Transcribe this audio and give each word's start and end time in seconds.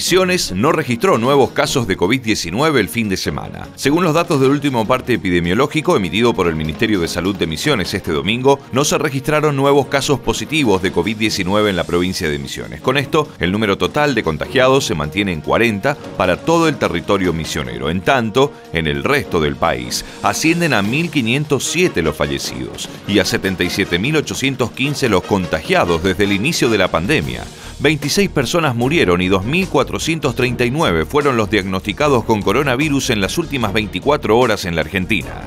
Misiones 0.00 0.52
no 0.52 0.72
registró 0.72 1.18
nuevos 1.18 1.50
casos 1.50 1.86
de 1.86 1.94
COVID-19 1.94 2.78
el 2.78 2.88
fin 2.88 3.10
de 3.10 3.18
semana. 3.18 3.68
Según 3.76 4.02
los 4.02 4.14
datos 4.14 4.40
del 4.40 4.50
último 4.50 4.86
parte 4.86 5.12
epidemiológico 5.12 5.94
emitido 5.94 6.32
por 6.32 6.46
el 6.46 6.56
Ministerio 6.56 7.00
de 7.00 7.06
Salud 7.06 7.36
de 7.36 7.46
Misiones 7.46 7.92
este 7.92 8.10
domingo, 8.10 8.60
no 8.72 8.86
se 8.86 8.96
registraron 8.96 9.56
nuevos 9.56 9.88
casos 9.88 10.18
positivos 10.18 10.80
de 10.80 10.90
COVID-19 10.90 11.68
en 11.68 11.76
la 11.76 11.84
provincia 11.84 12.30
de 12.30 12.38
Misiones. 12.38 12.80
Con 12.80 12.96
esto, 12.96 13.28
el 13.40 13.52
número 13.52 13.76
total 13.76 14.14
de 14.14 14.22
contagiados 14.22 14.86
se 14.86 14.94
mantiene 14.94 15.34
en 15.34 15.42
40 15.42 15.94
para 16.16 16.38
todo 16.38 16.66
el 16.66 16.76
territorio 16.76 17.34
misionero. 17.34 17.90
En 17.90 18.00
tanto, 18.00 18.54
en 18.72 18.86
el 18.86 19.04
resto 19.04 19.38
del 19.38 19.56
país, 19.56 20.06
ascienden 20.22 20.72
a 20.72 20.82
1.507 20.82 22.00
los 22.00 22.16
fallecidos 22.16 22.88
y 23.06 23.18
a 23.18 23.24
77.815 23.24 25.10
los 25.10 25.24
contagiados 25.24 26.02
desde 26.02 26.24
el 26.24 26.32
inicio 26.32 26.70
de 26.70 26.78
la 26.78 26.90
pandemia. 26.90 27.44
26 27.80 28.28
personas 28.28 28.74
murieron 28.74 29.22
y 29.22 29.28
2.439 29.28 31.06
fueron 31.06 31.38
los 31.38 31.50
diagnosticados 31.50 32.24
con 32.24 32.42
coronavirus 32.42 33.10
en 33.10 33.22
las 33.22 33.38
últimas 33.38 33.72
24 33.72 34.38
horas 34.38 34.66
en 34.66 34.74
la 34.74 34.82
Argentina. 34.82 35.46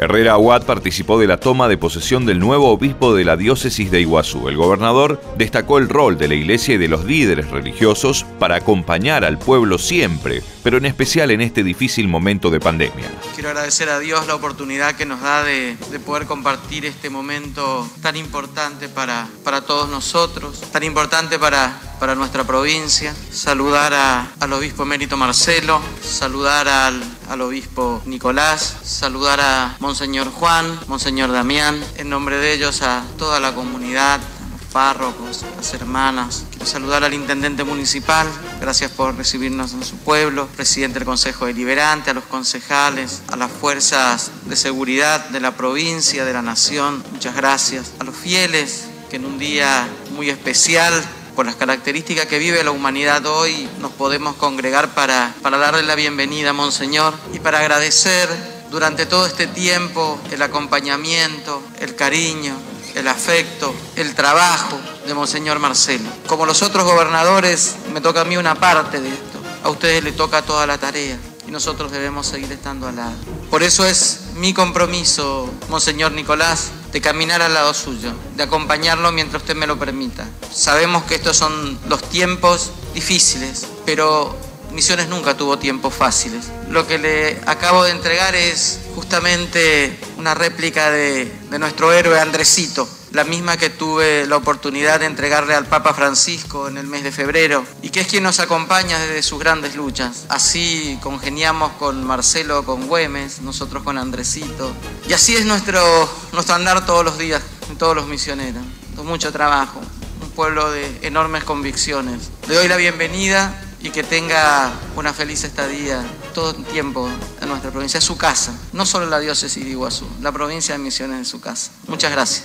Herrera 0.00 0.32
Aguad 0.32 0.64
participó 0.64 1.18
de 1.18 1.26
la 1.26 1.36
toma 1.36 1.68
de 1.68 1.76
posesión 1.76 2.24
del 2.24 2.38
nuevo 2.38 2.70
obispo 2.70 3.14
de 3.14 3.22
la 3.22 3.36
diócesis 3.36 3.90
de 3.90 4.00
Iguazú. 4.00 4.48
El 4.48 4.56
gobernador 4.56 5.20
destacó 5.36 5.76
el 5.76 5.90
rol 5.90 6.16
de 6.16 6.26
la 6.26 6.36
iglesia 6.36 6.76
y 6.76 6.78
de 6.78 6.88
los 6.88 7.04
líderes 7.04 7.50
religiosos 7.50 8.24
para 8.38 8.54
acompañar 8.54 9.26
al 9.26 9.38
pueblo 9.38 9.76
siempre, 9.76 10.42
pero 10.62 10.78
en 10.78 10.86
especial 10.86 11.30
en 11.30 11.42
este 11.42 11.62
difícil 11.62 12.08
momento 12.08 12.48
de 12.48 12.60
pandemia. 12.60 13.10
Quiero 13.34 13.50
agradecer 13.50 13.90
a 13.90 13.98
Dios 13.98 14.26
la 14.26 14.36
oportunidad 14.36 14.94
que 14.94 15.04
nos 15.04 15.20
da 15.20 15.44
de, 15.44 15.76
de 15.90 16.00
poder 16.00 16.24
compartir 16.24 16.86
este 16.86 17.10
momento 17.10 17.86
tan 18.00 18.16
importante 18.16 18.88
para, 18.88 19.28
para 19.44 19.60
todos 19.60 19.90
nosotros, 19.90 20.62
tan 20.72 20.82
importante 20.82 21.38
para 21.38 21.78
para 22.00 22.14
nuestra 22.14 22.44
provincia, 22.44 23.14
saludar 23.30 23.92
al 24.40 24.52
obispo 24.54 24.84
emérito 24.84 25.18
Marcelo, 25.18 25.82
saludar 26.02 26.66
al, 26.66 27.04
al, 27.28 27.40
obispo 27.42 28.00
Nicolás, 28.06 28.78
saludar 28.82 29.38
a 29.42 29.76
Monseñor 29.80 30.32
Juan, 30.32 30.80
Monseñor 30.86 31.30
Damián, 31.30 31.78
en 31.98 32.08
nombre 32.08 32.38
de 32.38 32.54
ellos 32.54 32.80
a 32.80 33.04
toda 33.18 33.38
la 33.38 33.54
comunidad, 33.54 34.14
a 34.18 34.56
los 34.56 34.72
párrocos, 34.72 35.42
a 35.42 35.56
las 35.56 35.74
hermanas. 35.74 36.46
Saludar 36.64 37.04
al 37.04 37.12
intendente 37.12 37.64
municipal, 37.64 38.26
gracias 38.62 38.90
por 38.92 39.14
recibirnos 39.14 39.74
en 39.74 39.84
su 39.84 39.96
pueblo, 39.98 40.46
presidente 40.56 41.00
del 41.00 41.06
Consejo 41.06 41.46
Deliberante, 41.46 42.10
a 42.10 42.14
los 42.14 42.24
concejales, 42.24 43.22
a 43.28 43.36
las 43.36 43.50
fuerzas 43.50 44.30
de 44.46 44.56
seguridad 44.56 45.28
de 45.28 45.40
la 45.40 45.54
provincia, 45.54 46.24
de 46.24 46.32
la 46.32 46.40
nación, 46.40 47.04
muchas 47.12 47.36
gracias, 47.36 47.92
a 47.98 48.04
los 48.04 48.16
fieles 48.16 48.86
que 49.10 49.16
en 49.16 49.26
un 49.26 49.38
día 49.38 49.86
muy 50.14 50.30
especial 50.30 51.04
por 51.34 51.46
las 51.46 51.56
características 51.56 52.26
que 52.26 52.38
vive 52.38 52.62
la 52.64 52.70
humanidad 52.70 53.24
hoy, 53.26 53.68
nos 53.80 53.92
podemos 53.92 54.36
congregar 54.36 54.88
para, 54.94 55.34
para 55.42 55.58
darle 55.58 55.82
la 55.82 55.94
bienvenida 55.94 56.52
Monseñor 56.52 57.14
y 57.32 57.38
para 57.38 57.60
agradecer 57.60 58.28
durante 58.70 59.06
todo 59.06 59.26
este 59.26 59.46
tiempo 59.46 60.18
el 60.30 60.42
acompañamiento, 60.42 61.62
el 61.80 61.94
cariño, 61.96 62.54
el 62.94 63.08
afecto, 63.08 63.74
el 63.96 64.14
trabajo 64.14 64.78
de 65.06 65.14
Monseñor 65.14 65.58
Marcelo. 65.58 66.08
Como 66.26 66.46
los 66.46 66.62
otros 66.62 66.84
gobernadores, 66.84 67.76
me 67.92 68.00
toca 68.00 68.22
a 68.22 68.24
mí 68.24 68.36
una 68.36 68.54
parte 68.54 69.00
de 69.00 69.08
esto. 69.08 69.40
A 69.62 69.70
ustedes 69.70 70.02
les 70.02 70.16
toca 70.16 70.42
toda 70.42 70.66
la 70.66 70.78
tarea 70.78 71.18
y 71.46 71.50
nosotros 71.50 71.90
debemos 71.90 72.26
seguir 72.26 72.50
estando 72.52 72.88
al 72.88 72.96
lado. 72.96 73.14
Por 73.50 73.62
eso 73.62 73.86
es 73.86 74.20
mi 74.34 74.54
compromiso, 74.54 75.50
Monseñor 75.68 76.12
Nicolás, 76.12 76.70
de 76.92 77.00
caminar 77.00 77.42
al 77.42 77.54
lado 77.54 77.72
suyo, 77.74 78.12
de 78.36 78.42
acompañarlo 78.42 79.12
mientras 79.12 79.42
usted 79.42 79.54
me 79.56 79.66
lo 79.66 79.78
permita. 79.78 80.28
Sabemos 80.52 81.04
que 81.04 81.14
estos 81.14 81.36
son 81.36 81.78
los 81.88 82.02
tiempos 82.08 82.72
difíciles, 82.94 83.66
pero 83.84 84.36
Misiones 84.72 85.08
nunca 85.08 85.36
tuvo 85.36 85.58
tiempos 85.58 85.92
fáciles. 85.92 86.46
Lo 86.68 86.86
que 86.86 86.98
le 86.98 87.40
acabo 87.46 87.82
de 87.82 87.90
entregar 87.90 88.36
es 88.36 88.78
justamente 88.94 89.98
una 90.16 90.34
réplica 90.34 90.90
de, 90.92 91.24
de 91.50 91.58
nuestro 91.58 91.92
héroe 91.92 92.20
Andresito, 92.20 92.88
la 93.12 93.24
misma 93.24 93.56
que 93.56 93.70
tuve 93.70 94.26
la 94.26 94.36
oportunidad 94.36 95.00
de 95.00 95.06
entregarle 95.06 95.54
al 95.54 95.66
Papa 95.66 95.94
Francisco 95.94 96.68
en 96.68 96.78
el 96.78 96.86
mes 96.86 97.02
de 97.02 97.12
febrero 97.12 97.64
y 97.82 97.90
que 97.90 98.00
es 98.00 98.06
quien 98.06 98.22
nos 98.22 98.40
acompaña 98.40 98.98
desde 98.98 99.22
sus 99.22 99.38
grandes 99.38 99.74
luchas. 99.74 100.26
Así 100.28 100.98
congeniamos 101.02 101.72
con 101.72 102.04
Marcelo, 102.04 102.64
con 102.64 102.86
Güemes, 102.86 103.40
nosotros 103.40 103.82
con 103.82 103.98
Andresito. 103.98 104.72
Y 105.08 105.12
así 105.12 105.36
es 105.36 105.44
nuestro, 105.44 106.08
andar 106.50 106.86
todos 106.86 107.04
los 107.04 107.18
días, 107.18 107.42
todos 107.78 107.96
los 107.96 108.06
misioneros. 108.06 108.62
Con 108.96 109.06
mucho 109.06 109.32
trabajo, 109.32 109.80
un 110.22 110.30
pueblo 110.30 110.70
de 110.70 110.98
enormes 111.02 111.44
convicciones. 111.44 112.30
Le 112.48 112.54
doy 112.54 112.68
la 112.68 112.76
bienvenida 112.76 113.60
y 113.82 113.90
que 113.90 114.02
tenga 114.02 114.72
una 114.96 115.12
feliz 115.12 115.44
estadía 115.44 116.04
todo 116.34 116.50
el 116.50 116.64
tiempo 116.64 117.08
en 117.40 117.48
nuestra 117.48 117.70
provincia. 117.70 117.98
Es 117.98 118.04
su 118.04 118.16
casa, 118.16 118.52
no 118.72 118.84
solo 118.86 119.06
la 119.06 119.18
diócesis 119.18 119.64
de 119.64 119.70
Iguazú, 119.70 120.06
la 120.20 120.32
provincia 120.32 120.74
de 120.74 120.78
Misiones 120.78 121.22
es 121.22 121.28
su 121.28 121.40
casa. 121.40 121.70
Muchas 121.88 122.12
gracias. 122.12 122.44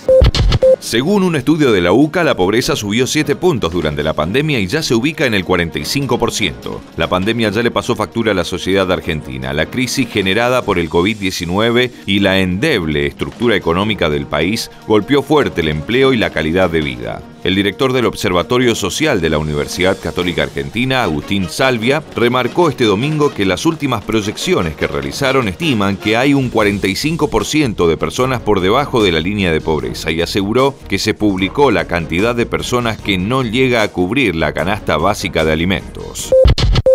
Según 0.78 1.24
un 1.24 1.34
estudio 1.34 1.72
de 1.72 1.80
la 1.80 1.92
UCA, 1.92 2.22
la 2.22 2.36
pobreza 2.36 2.76
subió 2.76 3.06
7 3.06 3.34
puntos 3.34 3.72
durante 3.72 4.04
la 4.04 4.12
pandemia 4.12 4.60
y 4.60 4.66
ya 4.66 4.82
se 4.82 4.94
ubica 4.94 5.26
en 5.26 5.34
el 5.34 5.44
45%. 5.44 6.78
La 6.96 7.08
pandemia 7.08 7.50
ya 7.50 7.62
le 7.62 7.70
pasó 7.70 7.96
factura 7.96 8.32
a 8.32 8.34
la 8.34 8.44
sociedad 8.44 8.90
argentina. 8.92 9.52
La 9.52 9.66
crisis 9.66 10.08
generada 10.08 10.62
por 10.62 10.78
el 10.78 10.88
COVID-19 10.88 11.90
y 12.06 12.20
la 12.20 12.38
endeble 12.38 13.06
estructura 13.06 13.56
económica 13.56 14.08
del 14.08 14.26
país 14.26 14.70
golpeó 14.86 15.22
fuerte 15.22 15.62
el 15.62 15.68
empleo 15.68 16.12
y 16.12 16.18
la 16.18 16.30
calidad 16.30 16.70
de 16.70 16.82
vida. 16.82 17.22
El 17.46 17.54
director 17.54 17.92
del 17.92 18.06
Observatorio 18.06 18.74
Social 18.74 19.20
de 19.20 19.30
la 19.30 19.38
Universidad 19.38 19.96
Católica 20.00 20.42
Argentina, 20.42 21.04
Agustín 21.04 21.48
Salvia, 21.48 22.02
remarcó 22.16 22.68
este 22.68 22.82
domingo 22.82 23.32
que 23.32 23.44
las 23.44 23.66
últimas 23.66 24.02
proyecciones 24.02 24.74
que 24.74 24.88
realizaron 24.88 25.46
estiman 25.46 25.96
que 25.96 26.16
hay 26.16 26.34
un 26.34 26.50
45% 26.50 27.86
de 27.86 27.96
personas 27.96 28.40
por 28.40 28.60
debajo 28.60 29.00
de 29.00 29.12
la 29.12 29.20
línea 29.20 29.52
de 29.52 29.60
pobreza 29.60 30.10
y 30.10 30.22
aseguró 30.36 30.74
que 30.86 30.98
se 30.98 31.14
publicó 31.14 31.70
la 31.70 31.86
cantidad 31.86 32.34
de 32.34 32.44
personas 32.44 33.00
que 33.00 33.16
no 33.16 33.42
llega 33.42 33.80
a 33.80 33.88
cubrir 33.88 34.36
la 34.36 34.52
canasta 34.52 34.98
básica 34.98 35.46
de 35.46 35.52
alimentos. 35.52 36.30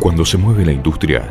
Cuando 0.00 0.24
se 0.24 0.38
mueve 0.38 0.64
la 0.64 0.72
industria, 0.72 1.30